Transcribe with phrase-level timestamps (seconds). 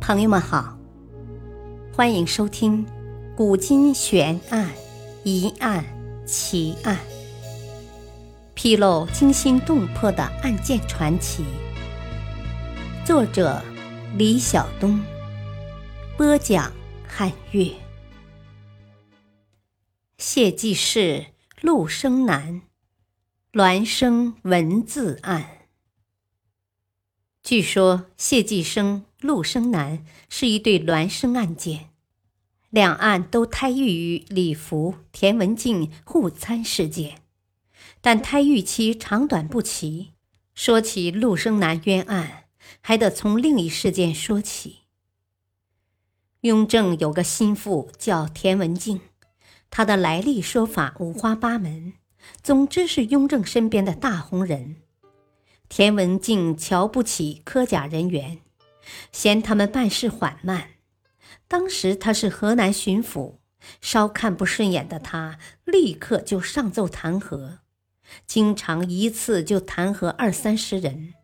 [0.00, 0.76] 朋友们好，
[1.94, 2.84] 欢迎收听
[3.36, 4.68] 《古今悬案、
[5.24, 5.84] 疑案、
[6.26, 6.96] 奇案》，
[8.54, 11.44] 披露惊心动魄的案件传奇。
[13.04, 13.62] 作者：
[14.16, 14.98] 李晓东，
[16.16, 16.72] 播讲：
[17.06, 17.70] 汉月。
[20.16, 21.26] 谢济世
[21.60, 22.62] 陆生南，
[23.52, 25.59] 孪生文字案。
[27.42, 31.88] 据说谢继生、陆生南是一对孪生案件，
[32.68, 37.22] 两案都胎育于李福、田文静互参事件，
[38.00, 40.12] 但胎育期长短不齐。
[40.54, 42.44] 说起陆生南冤案，
[42.82, 44.80] 还得从另一事件说起。
[46.42, 49.00] 雍正有个心腹叫田文静，
[49.70, 51.94] 他的来历说法五花八门，
[52.42, 54.82] 总之是雍正身边的大红人。
[55.70, 58.40] 田文镜瞧不起科甲人员，
[59.12, 60.70] 嫌他们办事缓慢。
[61.46, 63.36] 当时他是河南巡抚，
[63.80, 67.58] 稍看不顺眼的他，立刻就上奏弹劾，
[68.26, 71.14] 经常一次就弹劾二三十人。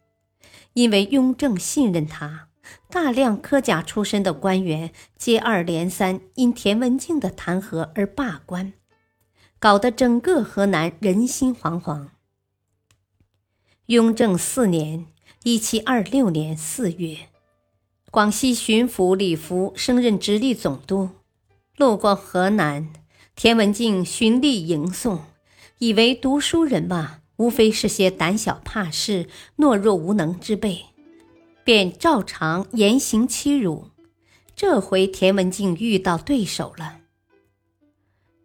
[0.74, 2.48] 因为雍正信任他，
[2.88, 8.74] 大量科甲出身的官员接二连三因田文镜的弹劾而罢官，
[9.58, 12.10] 搞得整个河南人心惶惶。
[13.86, 15.06] 雍正四年
[15.44, 17.28] （一七二六年）四月，
[18.10, 21.10] 广西巡抚李福升任直隶总督，
[21.76, 22.92] 路过河南，
[23.36, 25.20] 田文镜循例迎送，
[25.78, 30.86] 以为读书人嘛，无非是些胆小怕事、懦弱无能之辈，
[31.62, 33.90] 便照常严刑欺辱。
[34.56, 36.98] 这回田文镜遇到对手了。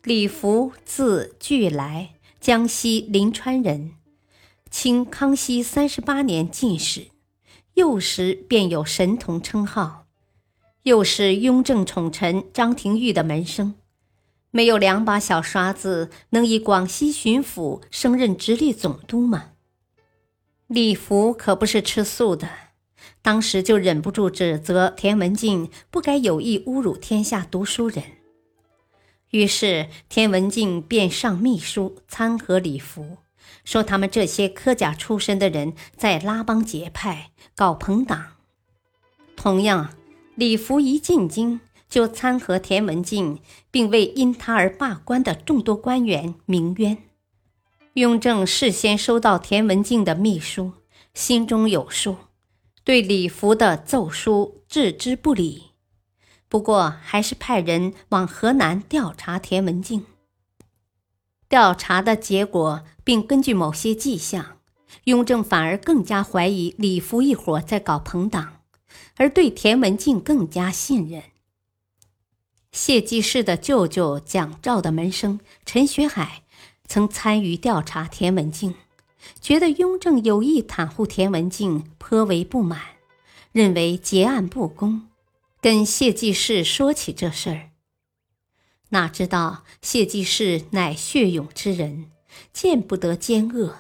[0.03, 3.94] 李福字巨来，江西临川人。
[4.72, 7.08] 清康熙三十八年进士，
[7.73, 10.05] 幼时便有神童称号，
[10.83, 13.75] 又是雍正宠臣张廷玉的门生，
[14.49, 19.49] 没有两把小刷子能以广西巡抚升任直隶总督吗？
[20.67, 22.48] 李福可不是吃素的，
[23.21, 28.02] 当时就忍不住指责田文镜不该有意侮辱天下读书人，
[29.32, 33.17] 于是田文镜便上密书参劾李福。
[33.64, 38.38] 说他们这些科甲出身的人在拉帮结派搞朋党。
[39.36, 39.94] 同样，
[40.36, 43.39] 李福一进京就参劾田文镜，
[43.70, 46.98] 并为因他而罢官的众多官员鸣冤。
[47.95, 50.73] 雍正事先收到田文镜的密书，
[51.14, 52.16] 心中有数，
[52.83, 55.71] 对李福的奏书置之不理。
[56.48, 60.05] 不过，还是派人往河南调查田文镜。
[61.52, 64.60] 调查的结果，并根据某些迹象，
[65.04, 68.62] 雍正反而更加怀疑李福一伙在搞朋党，
[69.17, 71.23] 而对田文镜更加信任。
[72.72, 76.44] 谢济世的舅舅蒋兆的门生陈学海，
[76.88, 78.76] 曾参与调查田文镜，
[79.42, 82.80] 觉得雍正有意袒护田文镜，颇为不满，
[83.52, 85.10] 认为结案不公，
[85.60, 87.70] 跟谢济世说起这事儿。
[88.91, 92.11] 哪知道谢济世乃血勇之人，
[92.52, 93.77] 见不得奸恶。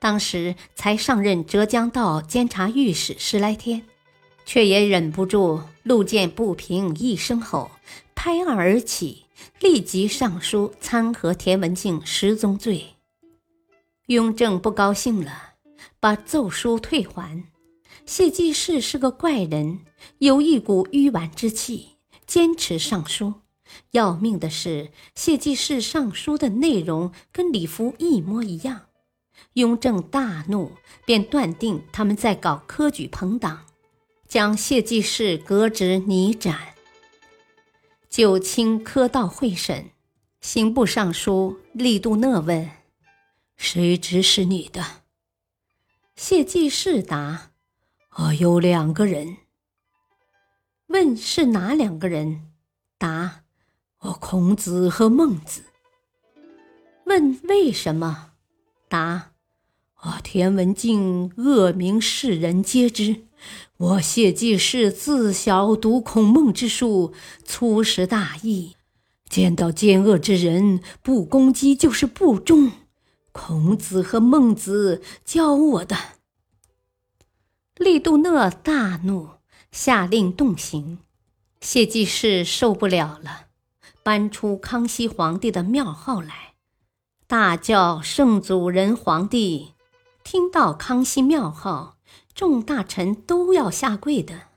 [0.00, 3.84] 当时才上任浙江道监察御史十来天，
[4.44, 7.70] 却也忍不住路见不平一声吼，
[8.16, 9.26] 拍案而起，
[9.60, 12.96] 立即上书参劾田文镜失踪罪。
[14.06, 15.52] 雍正不高兴了，
[16.00, 17.44] 把奏书退还。
[18.04, 19.78] 谢济世是个怪人，
[20.18, 21.90] 有一股迂顽之气，
[22.26, 23.34] 坚持上书。
[23.92, 28.86] 要命的是，谢济世上书的内容跟李福一模一样。
[29.54, 30.72] 雍正大怒，
[31.04, 33.66] 便断定他们在搞科举朋党，
[34.26, 36.74] 将谢济世革职拟斩。
[38.08, 39.90] 九卿科道会审，
[40.40, 42.70] 刑部尚书利杜讷问
[43.56, 44.84] ：“谁指使你的？”
[46.14, 47.50] 谢济世答
[48.18, 49.38] ：“我有两个人。”
[50.88, 52.52] 问是哪两个人？
[52.98, 53.41] 答。
[54.02, 55.62] 哦，孔子和孟子。
[57.06, 58.32] 问为什么？
[58.88, 59.30] 答：
[60.00, 63.22] 哦，田文镜恶名世人皆知。
[63.76, 67.12] 我谢济世自小读孔孟之术，
[67.44, 68.74] 粗识大义，
[69.28, 72.72] 见到奸恶之人，不攻击就是不忠。
[73.30, 75.96] 孔子和孟子教我的。
[77.76, 79.30] 利杜讷大怒，
[79.70, 80.98] 下令动刑。
[81.60, 83.46] 谢济世受不了了。
[84.04, 86.54] 搬出康熙皇帝的庙号来，
[87.28, 89.74] 大叫“圣祖仁皇帝”。
[90.24, 91.96] 听到康熙庙号，
[92.34, 94.48] 众大臣都要下跪的。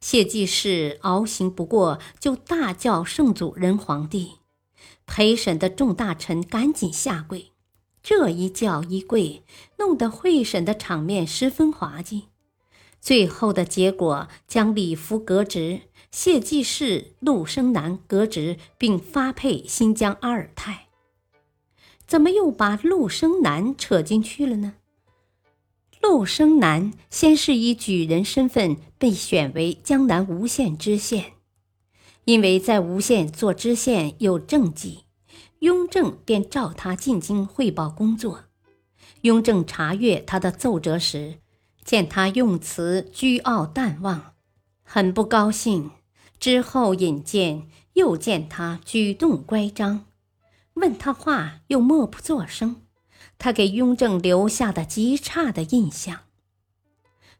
[0.00, 4.34] 谢济世熬行不过，就大叫圣祖仁皇帝。
[5.06, 7.52] 陪审的众大臣赶紧下跪，
[8.02, 9.42] 这一叫一跪，
[9.78, 12.24] 弄得会审的场面十分滑稽。
[13.00, 15.82] 最后的结果将李福革职，
[16.18, 20.86] 谢济世、陆生南革职，并发配新疆阿尔泰。
[22.06, 24.76] 怎么又把陆生南扯进去了呢？
[26.00, 31.34] 陆生南先是以举人身份被选为江南吴县知县，
[32.24, 35.00] 因为在吴县做知县有政绩，
[35.58, 38.44] 雍正便召他进京汇报工作。
[39.20, 41.40] 雍正查阅他的奏折时，
[41.84, 44.32] 见他用词倨傲淡忘，
[44.82, 45.90] 很不高兴。
[46.38, 50.06] 之后引荐，又见他举动乖张，
[50.74, 52.82] 问他话又默不作声。
[53.38, 56.20] 他给雍正留下的极差的印象。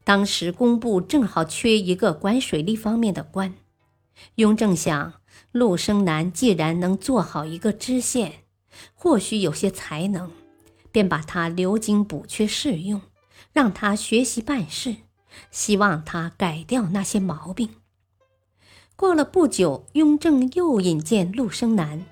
[0.04, 3.54] 当时工部正好缺一个管水利方面的官，
[4.36, 5.14] 雍正想，
[5.52, 8.44] 陆生南既然能做好一个知县，
[8.94, 10.30] 或许有些才能，
[10.92, 13.00] 便把他留京补缺试用，
[13.52, 14.96] 让他学习办事，
[15.50, 17.70] 希望他改掉那些毛病。
[18.96, 22.06] 过了不久，雍正又引荐陆生南，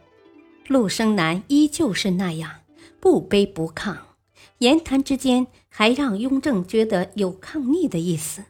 [0.68, 2.60] 陆生南依旧是那样。
[3.00, 3.96] 不卑不亢，
[4.58, 8.44] 言谈之间还让雍正觉得有抗逆的意思。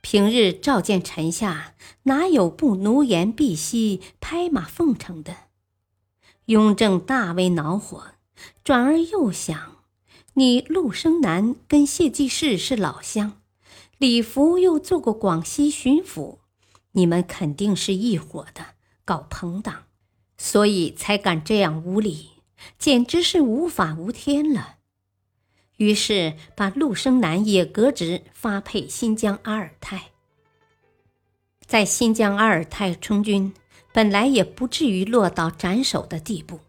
[0.00, 1.74] 平日召见臣下，
[2.04, 5.36] 哪有不奴颜婢膝、拍马奉承的？
[6.46, 8.02] 雍正大为恼火，
[8.64, 9.76] 转而又想：
[10.34, 13.40] 你陆生南跟谢济世是老乡，
[13.98, 16.38] 李福又做过广西巡抚，
[16.96, 18.68] 你们肯定是一伙的，
[19.04, 19.84] 搞朋党，
[20.38, 22.30] 所以才敢这样无礼。
[22.78, 24.76] 简直是无法无天了。
[25.76, 30.06] 于是把陆生南也革职，发配新疆阿尔泰。
[31.66, 33.52] 在新疆阿尔泰充军，
[33.92, 36.60] 本来也不至于落到斩首的地步。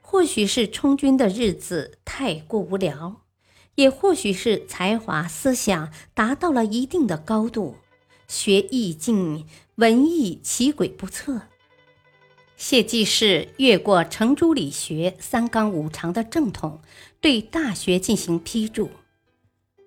[0.00, 3.22] 或许是充军的日子太过无聊，
[3.74, 7.78] 也或许是才华思想达到了一定的高度，
[8.28, 9.46] 学艺进，
[9.76, 11.42] 文艺奇诡不测。
[12.56, 16.80] 谢济世越过程朱理学三纲五常的正统，
[17.20, 18.88] 对《大学》进行批注；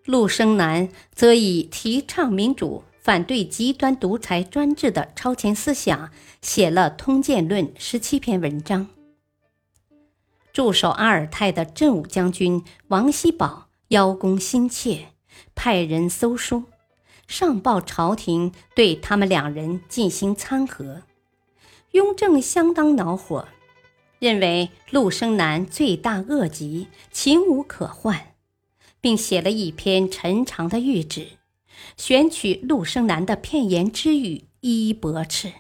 [0.06, 8.88] 陆生南则以提倡民主、反对极端独裁专制的超前思想，写了《通鉴论》十七篇文章。
[10.54, 15.08] 驻守阿尔泰的镇武将军王锡宝邀功心切，
[15.56, 16.66] 派人搜书，
[17.30, 21.04] 上报朝廷，对他们两人进行参合。
[21.92, 23.48] 雍正相当恼火，
[24.18, 28.34] 认为陆生南罪大恶极，情无可换，
[29.00, 31.28] 并写了一篇陈长的谕旨，
[31.96, 35.54] 选取陆生南的片言之语一一驳斥。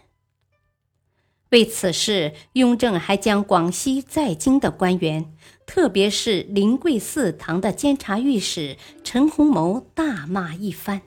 [1.52, 5.36] 为此事，雍正还将广西在京的官员，
[5.68, 11.02] 特别是临桂寺堂的监察御史陈洪谋大骂一番：“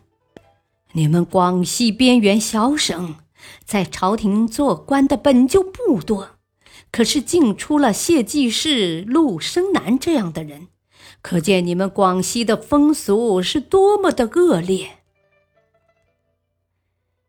[0.93, 3.17] 你们广西边缘小省！”
[3.65, 6.37] 在朝廷做官的本就不多，
[6.93, 10.69] 可是竟出了谢济世、陆生南这样的人，
[11.21, 14.99] 可见你们广西的风俗是多么的恶劣。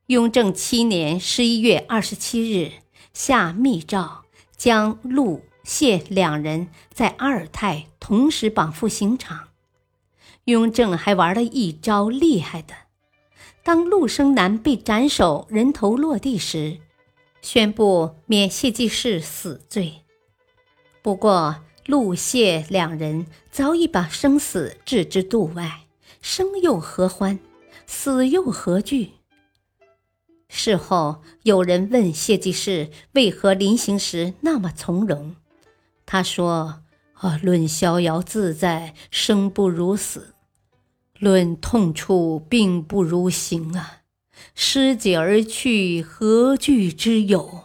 [0.07, 2.73] 雍正七年十一月二十七日
[3.13, 9.47] 下密诏，将陆、谢两人在阿尔泰同时绑赴刑场。
[10.45, 12.82] 雍正还玩了一招厉害的。
[13.63, 16.79] 当陆生南被斩首、人头落地时，
[17.41, 20.01] 宣布免谢济世死罪。
[21.01, 25.83] 不过，陆谢两人早已把生死置之度外，
[26.21, 27.39] 生又何欢，
[27.87, 29.11] 死又何惧？
[30.49, 35.37] 事后有人问谢济世为何临行时那么从容，
[36.05, 36.83] 他说
[37.15, 40.32] ：“啊，论逍遥自在，生不如死。”
[41.23, 44.01] 论痛处，并不如行啊！
[44.55, 47.63] 失节而去，何惧之有？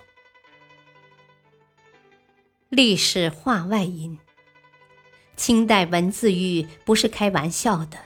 [2.69, 4.21] 历史话外音：
[5.37, 7.99] 清代文字狱不是开玩笑的，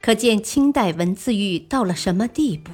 [0.00, 2.70] 可见清代文字狱到了什么地步。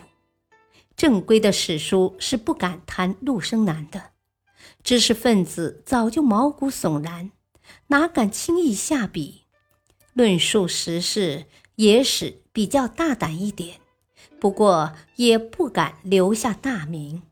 [0.95, 4.11] 正规的史书是不敢谈陆生男的，
[4.85, 7.33] 知识分子早就毛骨悚然，
[7.87, 9.45] 哪敢轻易下笔
[10.13, 11.47] 论述时事？
[11.77, 13.81] 野史比较大胆一点，
[14.39, 17.23] 不过也不敢留下大名。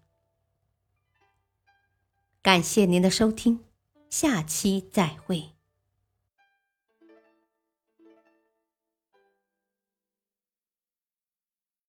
[2.42, 3.60] 感谢您的收听，
[4.08, 5.50] 下期再会。